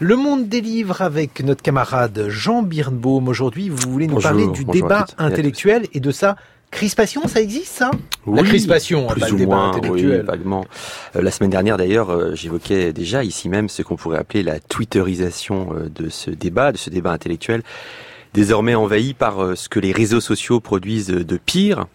Le 0.00 0.16
monde 0.16 0.48
des 0.48 0.60
livres 0.60 1.02
avec 1.02 1.40
notre 1.44 1.62
camarade 1.62 2.26
Jean 2.28 2.62
Birnbaum. 2.62 3.28
Aujourd'hui, 3.28 3.68
vous 3.68 3.88
voulez 3.88 4.08
nous 4.08 4.18
parler 4.18 4.48
du 4.48 4.64
débat 4.64 5.06
intellectuel 5.18 5.86
et 5.92 6.00
de 6.00 6.10
sa 6.10 6.34
crispation, 6.72 7.28
ça 7.28 7.40
existe 7.40 7.72
ça? 7.72 7.92
Oui, 8.26 8.38
La 8.38 8.42
crispation, 8.42 9.06
plus 9.06 9.30
ou 9.30 9.38
moins, 9.46 9.70
oui, 9.88 10.04
vaguement. 10.24 10.64
Euh, 11.14 11.22
la 11.22 11.30
semaine 11.30 11.50
dernière 11.50 11.76
d'ailleurs, 11.76 12.10
euh, 12.10 12.34
j'évoquais 12.34 12.92
déjà 12.92 13.22
ici 13.22 13.48
même 13.48 13.68
ce 13.68 13.82
qu'on 13.82 13.94
pourrait 13.94 14.18
appeler 14.18 14.42
la 14.42 14.58
twitterisation 14.58 15.68
euh, 15.72 15.88
de 15.88 16.08
ce 16.08 16.32
débat, 16.32 16.72
de 16.72 16.76
ce 16.76 16.90
débat 16.90 17.12
intellectuel, 17.12 17.62
désormais 18.32 18.74
envahi 18.74 19.14
par 19.14 19.56
ce 19.56 19.68
que 19.68 19.78
les 19.78 19.92
réseaux 19.92 20.20
sociaux 20.20 20.58
produisent 20.58 21.06
de 21.06 21.36
pire, 21.36 21.86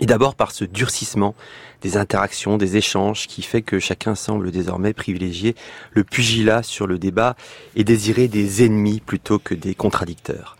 et 0.00 0.06
d'abord 0.06 0.34
par 0.34 0.52
ce 0.52 0.64
durcissement 0.64 1.34
des 1.82 1.96
interactions, 1.96 2.56
des 2.56 2.76
échanges, 2.76 3.26
qui 3.26 3.42
fait 3.42 3.62
que 3.62 3.78
chacun 3.78 4.14
semble 4.14 4.50
désormais 4.50 4.92
privilégier 4.92 5.54
le 5.92 6.04
pugilat 6.04 6.62
sur 6.62 6.86
le 6.86 6.98
débat 6.98 7.36
et 7.76 7.84
désirer 7.84 8.28
des 8.28 8.64
ennemis 8.64 9.00
plutôt 9.00 9.38
que 9.38 9.54
des 9.54 9.74
contradicteurs. 9.74 10.56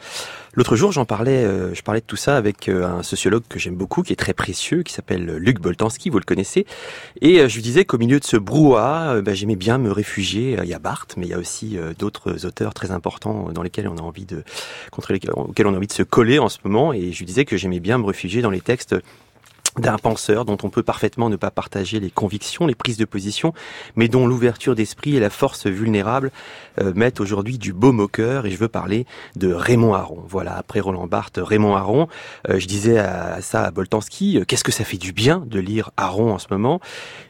L'autre 0.54 0.76
jour, 0.76 0.92
j'en 0.92 1.06
parlais, 1.06 1.44
euh, 1.44 1.74
je 1.74 1.80
parlais 1.80 2.02
de 2.02 2.06
tout 2.06 2.16
ça 2.16 2.36
avec 2.36 2.68
euh, 2.68 2.86
un 2.86 3.02
sociologue 3.02 3.42
que 3.48 3.58
j'aime 3.58 3.74
beaucoup, 3.74 4.02
qui 4.02 4.12
est 4.12 4.16
très 4.16 4.34
précieux, 4.34 4.82
qui 4.82 4.92
s'appelle 4.92 5.36
Luc 5.36 5.58
Boltanski, 5.60 6.10
vous 6.10 6.18
le 6.18 6.24
connaissez, 6.24 6.66
et 7.22 7.40
euh, 7.40 7.48
je 7.48 7.54
lui 7.54 7.62
disais 7.62 7.86
qu'au 7.86 7.96
milieu 7.96 8.20
de 8.20 8.24
ce 8.24 8.36
brouhaha, 8.36 9.22
bah, 9.22 9.32
j'aimais 9.32 9.56
bien 9.56 9.78
me 9.78 9.90
réfugier. 9.90 10.58
Il 10.62 10.68
y 10.68 10.74
a 10.74 10.78
Barthes, 10.78 11.14
mais 11.16 11.24
il 11.24 11.30
y 11.30 11.34
a 11.34 11.38
aussi 11.38 11.78
d'autres 11.98 12.44
auteurs 12.44 12.74
très 12.74 12.90
importants 12.90 13.50
dans 13.50 13.62
lesquels 13.62 13.88
on 13.88 13.96
a 13.96 14.02
envie 14.02 14.26
de, 14.26 14.44
contre 14.90 15.14
lesquels, 15.14 15.32
on 15.34 15.74
a 15.74 15.76
envie 15.76 15.86
de 15.86 15.92
se 15.92 16.02
coller 16.02 16.38
en 16.38 16.50
ce 16.50 16.58
moment, 16.64 16.92
et 16.92 17.12
je 17.12 17.18
lui 17.18 17.26
disais 17.26 17.46
que 17.46 17.56
j'aimais 17.56 17.80
bien 17.80 17.96
me 17.96 18.04
réfugier 18.04 18.42
dans 18.42 18.50
les 18.50 18.60
textes 18.60 18.94
d'un 19.78 19.96
penseur 19.96 20.44
dont 20.44 20.58
on 20.62 20.68
peut 20.68 20.82
parfaitement 20.82 21.30
ne 21.30 21.36
pas 21.36 21.50
partager 21.50 21.98
les 21.98 22.10
convictions, 22.10 22.66
les 22.66 22.74
prises 22.74 22.98
de 22.98 23.06
position, 23.06 23.54
mais 23.96 24.08
dont 24.08 24.26
l'ouverture 24.26 24.74
d'esprit 24.74 25.16
et 25.16 25.20
la 25.20 25.30
force 25.30 25.66
vulnérable 25.66 26.30
euh, 26.80 26.92
mettent 26.94 27.20
aujourd'hui 27.20 27.56
du 27.56 27.72
baume 27.72 28.00
au 28.00 28.08
cœur. 28.08 28.44
Et 28.44 28.50
je 28.50 28.58
veux 28.58 28.68
parler 28.68 29.06
de 29.36 29.52
Raymond 29.52 29.94
Aron. 29.94 30.22
Voilà, 30.28 30.56
après 30.56 30.80
Roland 30.80 31.06
Barthes, 31.06 31.40
Raymond 31.42 31.74
Aron. 31.74 32.08
Euh, 32.50 32.58
je 32.58 32.66
disais 32.66 32.98
à, 32.98 33.40
ça 33.40 33.62
à 33.62 33.70
Boltanski, 33.70 34.38
euh, 34.38 34.44
qu'est-ce 34.44 34.64
que 34.64 34.72
ça 34.72 34.84
fait 34.84 34.98
du 34.98 35.12
bien 35.12 35.42
de 35.46 35.58
lire 35.58 35.90
Aron 35.96 36.32
en 36.32 36.38
ce 36.38 36.48
moment? 36.50 36.80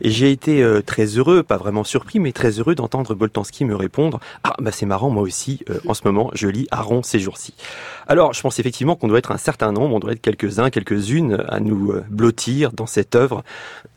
Et 0.00 0.10
j'ai 0.10 0.32
été 0.32 0.64
très 0.84 1.06
heureux, 1.06 1.42
pas 1.42 1.56
vraiment 1.56 1.84
surpris, 1.84 2.18
mais 2.18 2.32
très 2.32 2.58
heureux 2.58 2.74
d'entendre 2.74 3.14
Boltanski 3.14 3.64
me 3.64 3.76
répondre, 3.76 4.18
ah 4.42 4.54
bah 4.60 4.72
c'est 4.72 4.86
marrant, 4.86 5.10
moi 5.10 5.22
aussi, 5.22 5.60
en 5.86 5.94
ce 5.94 6.02
moment, 6.04 6.30
je 6.34 6.48
lis 6.48 6.66
Aron 6.70 7.02
ces 7.02 7.20
jours-ci. 7.20 7.54
Alors, 8.08 8.32
je 8.32 8.40
pense 8.40 8.58
effectivement 8.58 8.96
qu'on 8.96 9.08
doit 9.08 9.18
être 9.18 9.30
un 9.30 9.38
certain 9.38 9.72
nombre, 9.72 9.94
on 9.94 10.00
doit 10.00 10.12
être 10.12 10.20
quelques-uns, 10.20 10.70
quelques-unes 10.70 11.44
à 11.48 11.60
nous 11.60 11.92
bloquer 12.32 12.68
dans 12.74 12.86
cette 12.86 13.14
œuvre, 13.14 13.44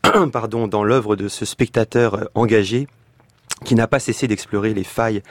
pardon, 0.32 0.68
dans 0.68 0.84
l'œuvre 0.84 1.16
de 1.16 1.28
ce 1.28 1.44
spectateur 1.44 2.14
euh, 2.14 2.24
engagé 2.34 2.88
qui 3.64 3.74
n'a 3.74 3.86
pas 3.86 3.98
cessé 3.98 4.28
d'explorer 4.28 4.74
les 4.74 4.84
failles 4.84 5.22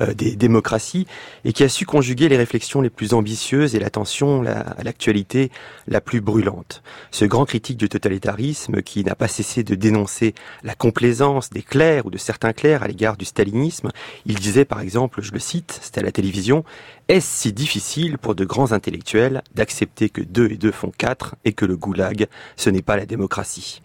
euh, 0.00 0.14
des 0.14 0.36
démocraties 0.36 1.06
et 1.44 1.52
qui 1.52 1.64
a 1.64 1.68
su 1.68 1.84
conjuguer 1.84 2.28
les 2.28 2.36
réflexions 2.36 2.80
les 2.80 2.90
plus 2.90 3.12
ambitieuses 3.12 3.74
et 3.74 3.80
l'attention 3.80 4.44
à 4.46 4.82
l'actualité 4.82 5.50
la 5.88 6.00
plus 6.00 6.20
brûlante. 6.20 6.82
Ce 7.10 7.24
grand 7.24 7.44
critique 7.44 7.76
du 7.76 7.88
totalitarisme 7.88 8.82
qui 8.82 9.04
n'a 9.04 9.16
pas 9.16 9.28
cessé 9.28 9.64
de 9.64 9.74
dénoncer 9.74 10.34
la 10.62 10.74
complaisance 10.74 11.50
des 11.50 11.62
clercs 11.62 12.06
ou 12.06 12.10
de 12.10 12.18
certains 12.18 12.52
clercs 12.52 12.82
à 12.82 12.88
l'égard 12.88 13.16
du 13.16 13.24
stalinisme, 13.24 13.90
il 14.26 14.36
disait 14.36 14.64
par 14.64 14.80
exemple, 14.80 15.20
je 15.20 15.32
le 15.32 15.40
cite, 15.40 15.80
c'était 15.82 16.00
à 16.00 16.04
la 16.04 16.12
télévision, 16.12 16.64
est-ce 17.08 17.42
si 17.42 17.52
difficile 17.52 18.16
pour 18.16 18.34
de 18.34 18.44
grands 18.44 18.72
intellectuels 18.72 19.42
d'accepter 19.54 20.08
que 20.08 20.22
deux 20.22 20.50
et 20.50 20.56
deux 20.56 20.72
font 20.72 20.92
quatre 20.96 21.34
et 21.44 21.52
que 21.52 21.64
le 21.64 21.76
goulag, 21.76 22.28
ce 22.56 22.70
n'est 22.70 22.82
pas 22.82 22.96
la 22.96 23.06
démocratie? 23.06 23.82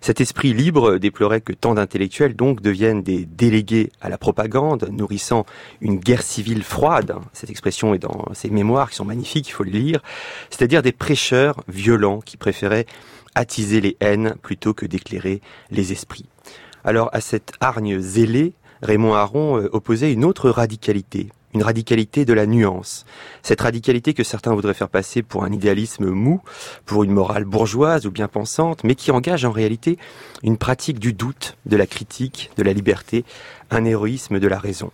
Cet 0.00 0.20
esprit 0.22 0.54
libre 0.54 0.96
déplorait 0.96 1.42
que 1.42 1.52
tant 1.52 1.74
d'intellectuels 1.74 2.34
donc 2.34 2.62
deviennent 2.62 3.02
des 3.02 3.26
délégués 3.26 3.90
à 4.00 4.08
la 4.08 4.16
propagande, 4.16 4.88
nourrissant 4.90 5.44
une 5.82 5.96
guerre 5.96 6.22
civile 6.22 6.62
froide. 6.62 7.16
Cette 7.34 7.50
expression 7.50 7.92
est 7.92 7.98
dans 7.98 8.24
ses 8.32 8.48
mémoires 8.48 8.88
qui 8.88 8.96
sont 8.96 9.04
magnifiques, 9.04 9.48
il 9.48 9.52
faut 9.52 9.64
le 9.64 9.70
lire. 9.70 10.00
C'est-à-dire 10.48 10.80
des 10.80 10.92
prêcheurs 10.92 11.62
violents 11.68 12.20
qui 12.20 12.38
préféraient 12.38 12.86
attiser 13.34 13.82
les 13.82 13.96
haines 14.00 14.34
plutôt 14.42 14.72
que 14.72 14.86
d'éclairer 14.86 15.42
les 15.70 15.92
esprits. 15.92 16.26
Alors 16.82 17.10
à 17.12 17.20
cette 17.20 17.52
hargne 17.60 18.00
zélée, 18.00 18.54
Raymond 18.82 19.14
Aron 19.14 19.58
euh, 19.58 19.68
opposait 19.72 20.12
une 20.12 20.24
autre 20.24 20.48
radicalité, 20.48 21.28
une 21.54 21.62
radicalité 21.62 22.24
de 22.24 22.32
la 22.32 22.46
nuance. 22.46 23.04
Cette 23.42 23.60
radicalité 23.60 24.14
que 24.14 24.24
certains 24.24 24.54
voudraient 24.54 24.74
faire 24.74 24.88
passer 24.88 25.22
pour 25.22 25.44
un 25.44 25.52
idéalisme 25.52 26.06
mou, 26.10 26.40
pour 26.86 27.04
une 27.04 27.12
morale 27.12 27.44
bourgeoise 27.44 28.06
ou 28.06 28.10
bien 28.10 28.28
pensante, 28.28 28.84
mais 28.84 28.94
qui 28.94 29.10
engage 29.10 29.44
en 29.44 29.50
réalité 29.50 29.98
une 30.42 30.56
pratique 30.56 30.98
du 30.98 31.12
doute, 31.12 31.56
de 31.66 31.76
la 31.76 31.86
critique, 31.86 32.50
de 32.56 32.62
la 32.62 32.72
liberté, 32.72 33.24
un 33.70 33.84
héroïsme 33.84 34.38
de 34.38 34.48
la 34.48 34.58
raison. 34.58 34.90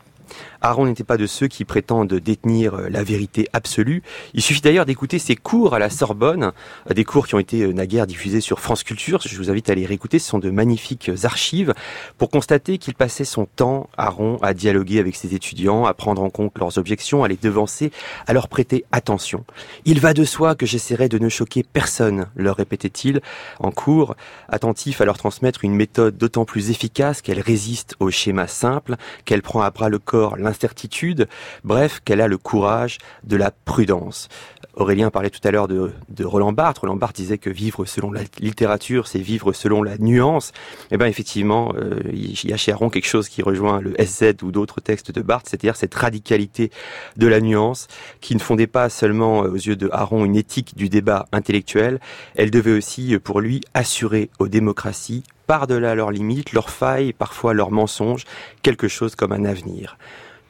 Aaron 0.60 0.86
n'était 0.86 1.04
pas 1.04 1.16
de 1.16 1.26
ceux 1.26 1.46
qui 1.46 1.64
prétendent 1.64 2.14
détenir 2.14 2.74
euh, 2.74 2.88
la 2.88 3.04
vérité 3.04 3.48
absolue. 3.52 4.02
Il 4.34 4.42
suffit 4.42 4.60
d'ailleurs 4.60 4.86
d'écouter 4.86 5.18
ses 5.18 5.36
cours 5.36 5.74
à 5.74 5.78
la 5.78 5.90
Sorbonne, 5.90 6.52
euh, 6.90 6.94
des 6.94 7.04
cours 7.04 7.26
qui 7.26 7.34
ont 7.34 7.38
été 7.38 7.62
euh, 7.62 7.72
naguère 7.72 8.06
diffusés 8.06 8.40
sur 8.40 8.60
France 8.60 8.82
Culture. 8.82 9.20
Je 9.24 9.36
vous 9.36 9.50
invite 9.50 9.70
à 9.70 9.74
les 9.74 9.86
réécouter. 9.86 10.18
Ce 10.18 10.28
sont 10.28 10.38
de 10.38 10.50
magnifiques 10.50 11.10
archives 11.22 11.74
pour 12.18 12.30
constater 12.30 12.78
qu'il 12.78 12.94
passait 12.94 13.24
son 13.24 13.46
temps, 13.46 13.88
Aaron, 13.96 14.38
à 14.42 14.54
dialoguer 14.54 14.98
avec 14.98 15.14
ses 15.16 15.34
étudiants, 15.34 15.84
à 15.84 15.94
prendre 15.94 16.22
en 16.22 16.30
compte 16.30 16.58
leurs 16.58 16.78
objections, 16.78 17.22
à 17.22 17.28
les 17.28 17.36
devancer, 17.36 17.92
à 18.26 18.32
leur 18.32 18.48
prêter 18.48 18.84
attention. 18.92 19.44
Il 19.84 20.00
va 20.00 20.14
de 20.14 20.24
soi 20.24 20.54
que 20.54 20.66
j'essaierai 20.66 21.08
de 21.08 21.18
ne 21.18 21.28
choquer 21.28 21.62
personne, 21.62 22.26
leur 22.34 22.56
répétait-il 22.56 23.20
en 23.60 23.70
cours, 23.70 24.16
attentif 24.48 25.00
à 25.00 25.04
leur 25.04 25.18
transmettre 25.18 25.64
une 25.64 25.74
méthode 25.74 26.16
d'autant 26.16 26.44
plus 26.44 26.70
efficace 26.70 27.22
qu'elle 27.22 27.40
résiste 27.40 27.94
au 28.00 28.10
schéma 28.10 28.46
simple, 28.46 28.96
qu'elle 29.24 29.42
prend 29.42 29.60
à 29.62 29.70
bras 29.70 29.88
le 29.88 29.98
corps 29.98 30.15
l'incertitude, 30.38 31.28
bref, 31.64 32.00
qu'elle 32.04 32.20
a 32.20 32.28
le 32.28 32.38
courage 32.38 32.98
de 33.24 33.36
la 33.36 33.50
prudence. 33.50 34.28
Aurélien 34.74 35.10
parlait 35.10 35.30
tout 35.30 35.40
à 35.42 35.50
l'heure 35.50 35.68
de, 35.68 35.90
Roland 36.20 36.52
Barthes. 36.52 36.78
Roland 36.78 36.96
Barthes 36.96 37.16
disait 37.16 37.38
que 37.38 37.48
vivre 37.48 37.86
selon 37.86 38.12
la 38.12 38.20
littérature, 38.38 39.06
c'est 39.06 39.18
vivre 39.18 39.52
selon 39.52 39.82
la 39.82 39.96
nuance. 39.96 40.52
Eh 40.90 40.98
bien, 40.98 41.06
effectivement, 41.06 41.72
euh, 41.76 42.00
il 42.12 42.44
y 42.44 42.52
a 42.52 42.56
chez 42.56 42.72
Aron 42.72 42.90
quelque 42.90 43.06
chose 43.06 43.28
qui 43.28 43.42
rejoint 43.42 43.80
le 43.80 43.94
SZ 43.98 44.42
ou 44.42 44.52
d'autres 44.52 44.80
textes 44.80 45.12
de 45.12 45.22
Barthes, 45.22 45.48
c'est-à-dire 45.48 45.76
cette 45.76 45.94
radicalité 45.94 46.70
de 47.16 47.26
la 47.26 47.40
nuance 47.40 47.88
qui 48.20 48.34
ne 48.34 48.40
fondait 48.40 48.66
pas 48.66 48.90
seulement 48.90 49.44
euh, 49.44 49.48
aux 49.48 49.54
yeux 49.54 49.76
de 49.76 49.88
Aron 49.92 50.24
une 50.24 50.36
éthique 50.36 50.76
du 50.76 50.90
débat 50.90 51.26
intellectuel, 51.32 51.98
elle 52.34 52.50
devait 52.50 52.76
aussi, 52.76 53.14
euh, 53.14 53.18
pour 53.18 53.40
lui, 53.40 53.62
assurer 53.72 54.30
aux 54.38 54.48
démocraties 54.48 55.24
par-delà 55.46 55.94
leurs 55.94 56.10
limites, 56.10 56.52
leurs 56.52 56.70
failles, 56.70 57.12
parfois 57.12 57.54
leurs 57.54 57.70
mensonges, 57.70 58.24
quelque 58.62 58.88
chose 58.88 59.14
comme 59.14 59.32
un 59.32 59.44
avenir. 59.44 59.96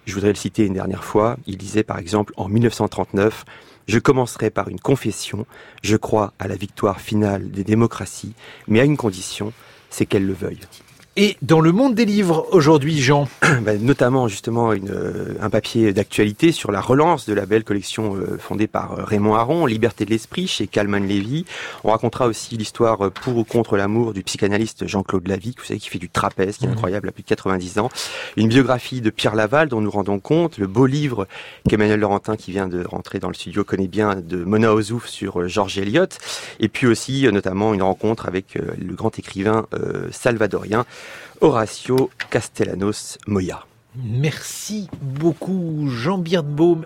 Je 0.06 0.14
voudrais 0.14 0.30
le 0.30 0.36
citer 0.36 0.64
une 0.64 0.74
dernière 0.74 1.04
fois. 1.04 1.36
Il 1.46 1.56
disait 1.56 1.82
par 1.82 1.98
exemple 1.98 2.32
en 2.36 2.48
1939, 2.48 3.44
Je 3.88 3.98
commencerai 3.98 4.50
par 4.50 4.68
une 4.68 4.80
confession, 4.80 5.46
je 5.82 5.96
crois 5.96 6.32
à 6.38 6.48
la 6.48 6.56
victoire 6.56 7.00
finale 7.00 7.50
des 7.50 7.62
démocraties, 7.62 8.34
mais 8.66 8.80
à 8.80 8.84
une 8.84 8.96
condition, 8.96 9.52
c'est 9.90 10.06
qu'elles 10.06 10.26
le 10.26 10.32
veuillent. 10.32 10.66
Et 11.18 11.38
dans 11.40 11.62
le 11.62 11.72
monde 11.72 11.94
des 11.94 12.04
livres 12.04 12.46
aujourd'hui, 12.52 13.00
Jean 13.00 13.26
ben, 13.62 13.82
Notamment 13.82 14.28
justement 14.28 14.74
une, 14.74 14.90
euh, 14.90 15.32
un 15.40 15.48
papier 15.48 15.94
d'actualité 15.94 16.52
sur 16.52 16.70
la 16.70 16.82
relance 16.82 17.24
de 17.26 17.32
la 17.32 17.46
belle 17.46 17.64
collection 17.64 18.16
euh, 18.16 18.36
fondée 18.38 18.66
par 18.66 18.92
euh, 18.92 19.02
Raymond 19.02 19.34
Aron, 19.34 19.64
Liberté 19.64 20.04
de 20.04 20.10
l'esprit 20.10 20.46
chez 20.46 20.66
Kalman 20.66 21.08
Levy. 21.08 21.46
On 21.84 21.90
racontera 21.90 22.26
aussi 22.26 22.58
l'histoire 22.58 23.10
pour 23.12 23.38
ou 23.38 23.44
contre 23.44 23.78
l'amour 23.78 24.12
du 24.12 24.22
psychanalyste 24.24 24.86
Jean-Claude 24.86 25.26
Lavie, 25.26 25.54
vous 25.56 25.64
savez, 25.64 25.80
qui 25.80 25.88
fait 25.88 25.98
du 25.98 26.10
trapèze, 26.10 26.58
qui 26.58 26.66
est 26.66 26.68
mmh. 26.68 26.72
incroyable, 26.72 27.08
à 27.08 27.12
plus 27.12 27.22
de 27.22 27.28
90 27.28 27.78
ans. 27.78 27.88
Une 28.36 28.48
biographie 28.48 29.00
de 29.00 29.08
Pierre 29.08 29.36
Laval 29.36 29.70
dont 29.70 29.80
nous 29.80 29.90
rendons 29.90 30.18
compte, 30.18 30.58
le 30.58 30.66
beau 30.66 30.84
livre 30.84 31.26
qu'Emmanuel 31.66 32.00
Laurentin, 32.00 32.36
qui 32.36 32.50
vient 32.50 32.68
de 32.68 32.84
rentrer 32.84 33.20
dans 33.20 33.28
le 33.28 33.34
studio, 33.34 33.64
connaît 33.64 33.88
bien, 33.88 34.16
de 34.16 34.44
Mona 34.44 34.74
Ozouf 34.74 35.06
sur 35.06 35.48
Georges 35.48 35.78
Eliot. 35.78 36.08
Et 36.60 36.68
puis 36.68 36.86
aussi 36.86 37.26
notamment 37.32 37.72
une 37.72 37.82
rencontre 37.82 38.26
avec 38.26 38.54
le 38.54 38.94
grand 38.94 39.18
écrivain 39.18 39.66
salvadorien 40.10 40.84
Horacio 41.40 42.10
Castellanos 42.30 43.18
Moya. 43.26 43.66
Merci 43.94 44.88
beaucoup 45.00 45.88
Jean 45.88 46.18
Birnbaum. 46.18 46.84